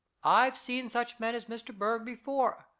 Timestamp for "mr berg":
1.45-2.05